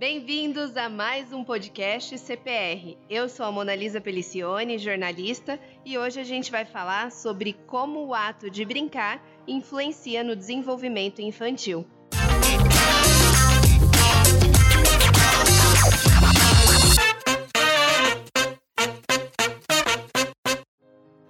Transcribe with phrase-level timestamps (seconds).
[0.00, 2.96] Bem-vindos a mais um podcast CPR.
[3.10, 8.14] Eu sou a Monalisa Pelicione, jornalista, e hoje a gente vai falar sobre como o
[8.14, 11.86] ato de brincar influencia no desenvolvimento infantil.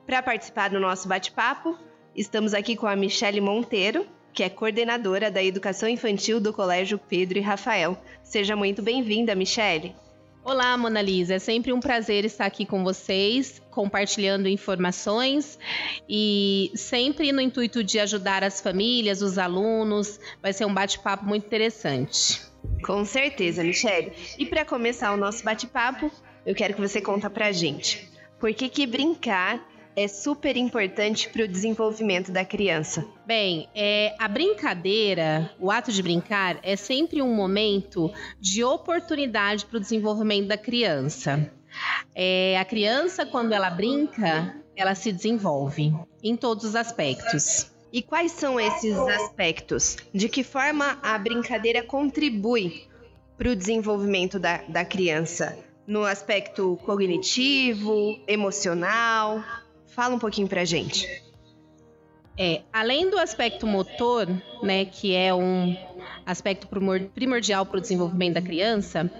[0.07, 1.77] Para participar do nosso bate-papo,
[2.15, 7.39] estamos aqui com a Michele Monteiro, que é coordenadora da Educação Infantil do Colégio Pedro
[7.39, 7.97] e Rafael.
[8.23, 9.95] Seja muito bem-vinda, Michele.
[10.43, 11.35] Olá, Mona Lisa.
[11.35, 15.59] É sempre um prazer estar aqui com vocês, compartilhando informações
[16.09, 20.19] e sempre no intuito de ajudar as famílias, os alunos.
[20.41, 22.41] Vai ser um bate-papo muito interessante.
[22.85, 24.13] Com certeza, Michele.
[24.39, 26.11] E para começar o nosso bate-papo,
[26.47, 28.09] eu quero que você conta pra gente.
[28.39, 33.07] Por que, que brincar é super importante para o desenvolvimento da criança?
[33.27, 39.77] Bem, é, a brincadeira, o ato de brincar, é sempre um momento de oportunidade para
[39.77, 41.51] o desenvolvimento da criança.
[42.15, 47.71] É, a criança, quando ela brinca, ela se desenvolve em todos os aspectos.
[47.93, 49.97] E quais são esses aspectos?
[50.15, 52.85] De que forma a brincadeira contribui
[53.37, 55.59] para o desenvolvimento da, da criança?
[55.87, 59.43] No aspecto cognitivo, emocional?
[59.91, 61.07] Fala um pouquinho pra gente.
[62.39, 64.27] É, além do aspecto motor,
[64.63, 65.77] né, que é um
[66.25, 66.67] aspecto
[67.15, 69.11] primordial para o desenvolvimento da criança,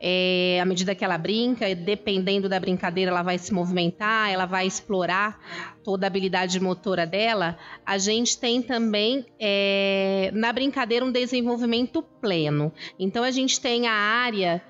[0.00, 4.66] é, à medida que ela brinca, dependendo da brincadeira, ela vai se movimentar, ela vai
[4.66, 5.38] explorar
[5.84, 7.56] toda a habilidade motora dela.
[7.86, 12.72] A gente tem também é, na brincadeira um desenvolvimento pleno.
[12.98, 14.60] Então a gente tem a área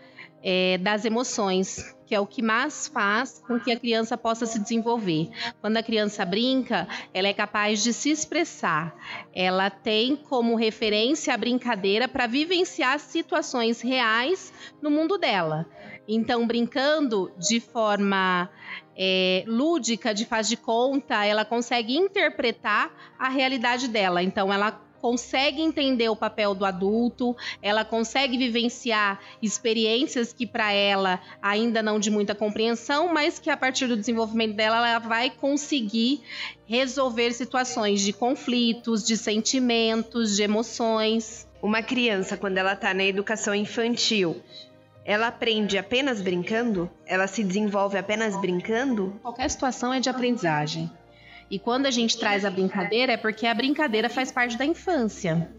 [0.46, 4.58] é, das emoções, que é o que mais faz com que a criança possa se
[4.58, 5.30] desenvolver.
[5.62, 8.94] Quando a criança brinca, ela é capaz de se expressar.
[9.34, 15.66] Ela tem como referência a brincadeira para vivenciar situações reais no mundo dela.
[16.06, 18.50] Então, brincando de forma
[18.94, 24.22] é, lúdica, de faz de conta, ela consegue interpretar a realidade dela.
[24.22, 31.20] Então, ela consegue entender o papel do adulto, ela consegue vivenciar experiências que para ela
[31.42, 36.22] ainda não de muita compreensão, mas que a partir do desenvolvimento dela ela vai conseguir
[36.66, 41.46] resolver situações de conflitos, de sentimentos, de emoções.
[41.60, 44.40] Uma criança quando ela está na educação infantil,
[45.04, 46.90] ela aprende apenas brincando?
[47.04, 49.20] Ela se desenvolve apenas brincando?
[49.20, 50.90] Qualquer situação é de aprendizagem.
[51.50, 55.50] E quando a gente traz a brincadeira, é porque a brincadeira faz parte da infância.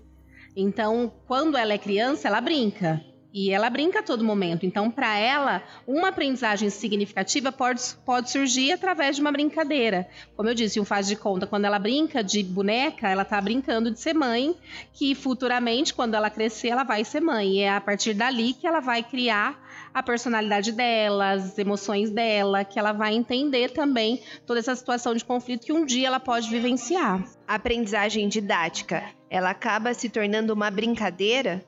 [0.56, 3.03] Então, quando ela é criança, ela brinca.
[3.38, 4.66] E ela brinca a todo momento.
[4.66, 10.07] Então, para ela, uma aprendizagem significativa pode, pode surgir através de uma brincadeira.
[10.38, 13.91] Como eu disse, um faz de conta, quando ela brinca de boneca, ela está brincando
[13.91, 14.56] de ser mãe,
[14.94, 17.57] que futuramente, quando ela crescer, ela vai ser mãe.
[17.57, 19.65] E é a partir dali que ela vai criar
[19.95, 25.23] a personalidade dela, as emoções dela, que ela vai entender também toda essa situação de
[25.23, 27.23] conflito que um dia ela pode vivenciar.
[27.47, 31.63] A aprendizagem didática, ela acaba se tornando uma brincadeira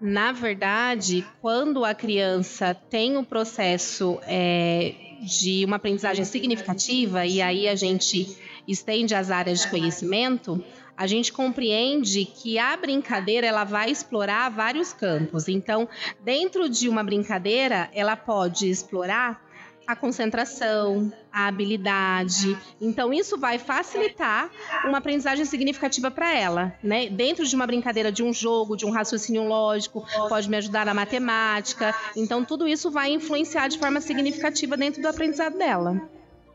[0.00, 7.40] na verdade, quando a criança tem o um processo é, de uma aprendizagem significativa, e
[7.40, 8.36] aí a gente
[8.66, 10.62] estende as áreas de conhecimento,
[10.96, 15.48] a gente compreende que a brincadeira ela vai explorar vários campos.
[15.48, 15.88] Então,
[16.24, 19.47] dentro de uma brincadeira, ela pode explorar
[19.88, 22.58] a concentração, a habilidade.
[22.78, 24.50] Então, isso vai facilitar
[24.84, 27.08] uma aprendizagem significativa para ela, né?
[27.08, 30.92] Dentro de uma brincadeira de um jogo, de um raciocínio lógico, pode me ajudar na
[30.92, 31.94] matemática.
[32.14, 35.98] Então, tudo isso vai influenciar de forma significativa dentro do aprendizado dela.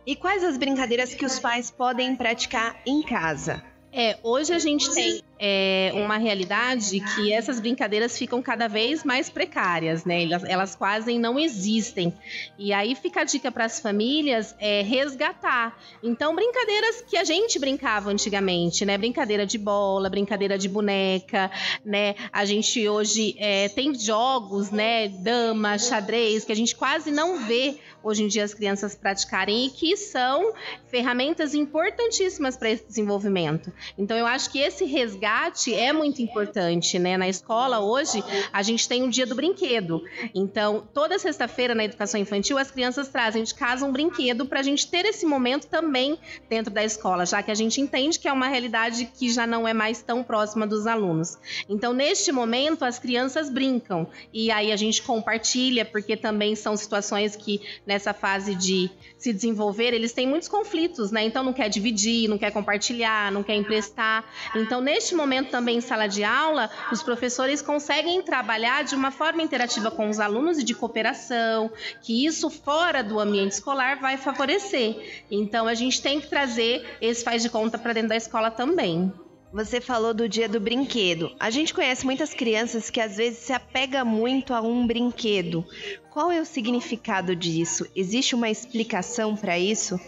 [0.05, 3.63] E quais as brincadeiras que os pais podem praticar em casa?
[3.95, 9.29] É, hoje a gente tem é, uma realidade que essas brincadeiras ficam cada vez mais
[9.29, 10.23] precárias, né?
[10.23, 12.11] Elas, elas quase não existem.
[12.57, 15.77] E aí fica a dica para as famílias é resgatar.
[16.01, 18.97] Então, brincadeiras que a gente brincava antigamente, né?
[18.97, 21.51] Brincadeira de bola, brincadeira de boneca,
[21.85, 22.15] né?
[22.31, 25.07] A gente hoje é, tem jogos, né?
[25.07, 29.69] Dama, xadrez, que a gente quase não vê hoje em dia as crianças praticarem e
[29.69, 30.53] que são
[30.87, 33.71] ferramentas importantíssimas para esse desenvolvimento.
[33.97, 37.17] Então eu acho que esse resgate é muito importante, né?
[37.17, 40.01] Na escola hoje a gente tem o dia do brinquedo.
[40.33, 44.63] Então toda sexta-feira na educação infantil as crianças trazem de casa um brinquedo para a
[44.63, 46.17] gente ter esse momento também
[46.49, 49.67] dentro da escola, já que a gente entende que é uma realidade que já não
[49.67, 51.37] é mais tão próxima dos alunos.
[51.69, 57.35] Então neste momento as crianças brincam e aí a gente compartilha porque também são situações
[57.35, 61.23] que nessa fase de se desenvolver, eles têm muitos conflitos, né?
[61.23, 64.23] Então não quer dividir, não quer compartilhar, não quer emprestar.
[64.55, 69.41] Então, neste momento também em sala de aula, os professores conseguem trabalhar de uma forma
[69.41, 71.71] interativa com os alunos e de cooperação,
[72.01, 75.23] que isso fora do ambiente escolar vai favorecer.
[75.31, 79.11] Então, a gente tem que trazer esse faz de conta para dentro da escola também.
[79.51, 81.31] Você falou do dia do brinquedo.
[81.39, 85.63] A gente conhece muitas crianças que às vezes se apega muito a um brinquedo.
[86.09, 87.85] Qual é o significado disso?
[87.95, 89.99] Existe uma explicação para isso?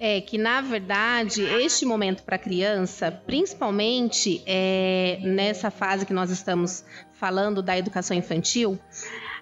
[0.00, 6.30] É que, na verdade, este momento para a criança, principalmente é, nessa fase que nós
[6.30, 8.78] estamos falando da educação infantil,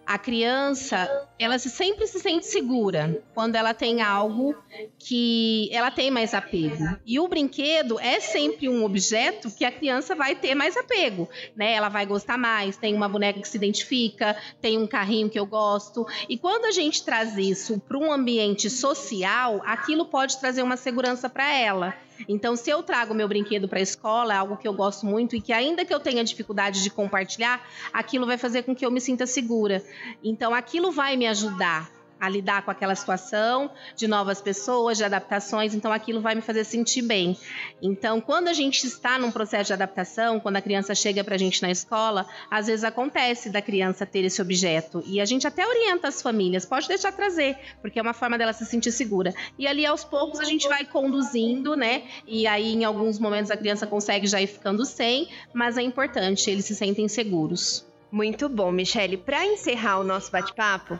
[0.06, 4.54] a criança, ela se, sempre se sente segura quando ela tem algo
[4.98, 6.84] que ela tem mais apego.
[7.04, 11.72] E o brinquedo é sempre um objeto que a criança vai ter mais apego, né?
[11.72, 15.46] Ela vai gostar mais, tem uma boneca que se identifica, tem um carrinho que eu
[15.46, 16.06] gosto.
[16.28, 21.28] E quando a gente traz isso para um ambiente social, aquilo pode trazer uma segurança
[21.28, 21.94] para ela.
[22.28, 25.36] Então, se eu trago meu brinquedo para a escola, é algo que eu gosto muito
[25.36, 28.90] e que ainda que eu tenha dificuldade de compartilhar, aquilo vai fazer com que eu
[28.90, 29.84] me sinta segura.
[30.22, 31.90] Então, aquilo vai me ajudar
[32.20, 36.64] a lidar com aquela situação de novas pessoas, de adaptações, então aquilo vai me fazer
[36.64, 37.38] sentir bem.
[37.82, 41.38] Então, quando a gente está num processo de adaptação, quando a criança chega para a
[41.38, 45.66] gente na escola, às vezes acontece da criança ter esse objeto e a gente até
[45.66, 49.34] orienta as famílias, pode deixar trazer, porque é uma forma dela se sentir segura.
[49.58, 52.04] E ali aos poucos a gente vai conduzindo, né?
[52.26, 56.50] E aí em alguns momentos a criança consegue já ir ficando sem, mas é importante,
[56.50, 57.85] eles se sentem seguros.
[58.10, 59.16] Muito bom, Michele.
[59.16, 60.98] Para encerrar o nosso bate-papo,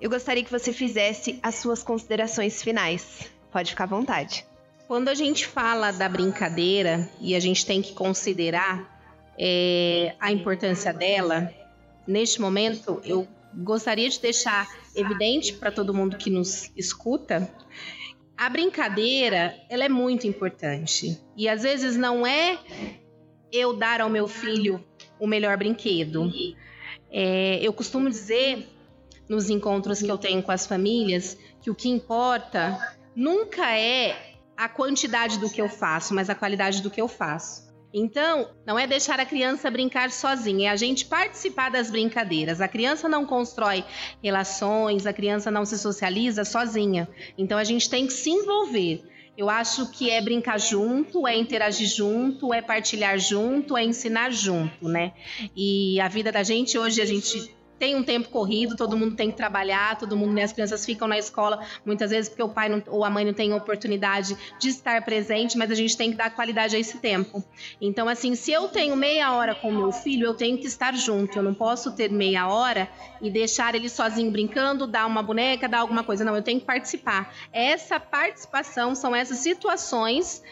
[0.00, 3.30] eu gostaria que você fizesse as suas considerações finais.
[3.50, 4.46] Pode ficar à vontade.
[4.86, 9.00] Quando a gente fala da brincadeira e a gente tem que considerar
[9.38, 11.52] é, a importância dela,
[12.06, 17.50] neste momento eu gostaria de deixar evidente para todo mundo que nos escuta
[18.36, 22.58] a brincadeira ela é muito importante e às vezes não é
[23.52, 24.84] eu dar ao meu filho
[25.18, 26.32] o melhor brinquedo.
[27.10, 28.68] É, eu costumo dizer
[29.28, 32.78] nos encontros que eu tenho com as famílias que o que importa
[33.16, 37.64] nunca é a quantidade do que eu faço, mas a qualidade do que eu faço.
[37.96, 42.60] Então, não é deixar a criança brincar sozinha, é a gente participar das brincadeiras.
[42.60, 43.84] A criança não constrói
[44.20, 47.08] relações, a criança não se socializa sozinha.
[47.38, 49.04] Então, a gente tem que se envolver.
[49.36, 54.88] Eu acho que é brincar junto, é interagir junto, é partilhar junto, é ensinar junto,
[54.88, 55.12] né?
[55.56, 57.52] E a vida da gente hoje, a gente
[57.84, 61.06] tem um tempo corrido, todo mundo tem que trabalhar, todo mundo, né, as crianças ficam
[61.06, 64.70] na escola muitas vezes porque o pai não, ou a mãe não tem oportunidade de
[64.70, 67.44] estar presente, mas a gente tem que dar qualidade a esse tempo.
[67.78, 71.38] Então, assim, se eu tenho meia hora com meu filho, eu tenho que estar junto.
[71.38, 72.88] Eu não posso ter meia hora
[73.20, 76.24] e deixar ele sozinho brincando, dar uma boneca, dar alguma coisa.
[76.24, 77.34] Não, eu tenho que participar.
[77.52, 80.42] Essa participação são essas situações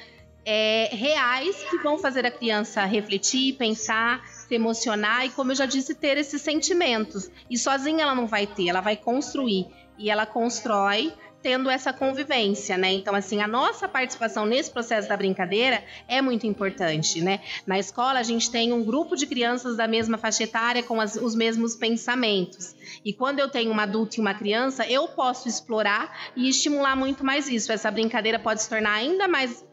[0.45, 5.65] é, reais que vão fazer a criança refletir, pensar se emocionar e, como eu já
[5.65, 7.31] disse, ter esses sentimentos.
[7.49, 9.67] E sozinha ela não vai ter, ela vai construir.
[9.99, 11.13] E ela constrói
[11.43, 12.93] tendo essa convivência, né?
[12.93, 17.41] Então, assim, a nossa participação nesse processo da brincadeira é muito importante, né?
[17.67, 21.17] Na escola, a gente tem um grupo de crianças da mesma faixa etária com as,
[21.17, 22.77] os mesmos pensamentos.
[23.05, 27.25] E quando eu tenho uma adulta e uma criança, eu posso explorar e estimular muito
[27.25, 27.73] mais isso.
[27.73, 29.65] Essa brincadeira pode se tornar ainda mais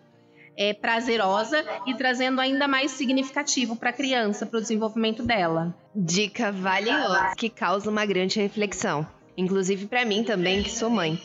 [0.60, 5.74] é, prazerosa e trazendo ainda mais significativo para a criança, para o desenvolvimento dela.
[5.96, 9.08] Dica valiosa que causa uma grande reflexão,
[9.38, 11.18] inclusive para mim também, que sou mãe.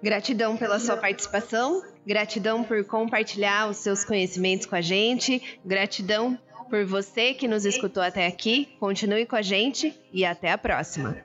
[0.00, 6.38] Gratidão pela sua participação, gratidão por compartilhar os seus conhecimentos com a gente, gratidão
[6.70, 8.68] por você que nos escutou até aqui.
[8.78, 11.16] Continue com a gente e até a próxima.